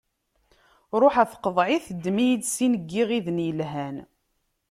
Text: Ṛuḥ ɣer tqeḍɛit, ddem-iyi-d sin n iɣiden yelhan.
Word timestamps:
Ṛuḥ 1.01 1.13
ɣer 1.17 1.27
tqeḍɛit, 1.27 1.85
ddem-iyi-d 1.95 2.43
sin 2.53 2.73
n 2.85 2.91
iɣiden 3.01 3.43
yelhan. 3.45 3.97